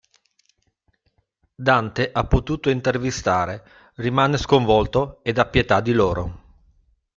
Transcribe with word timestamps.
Dante 1.53 2.09
ha 2.11 2.25
potuto 2.25 2.71
intervistare 2.71 3.63
rimane 3.97 4.39
sconvolto 4.39 5.19
ed 5.23 5.37
ha 5.37 5.45
pietà 5.45 5.79
di 5.79 5.91
loro. 5.93 6.39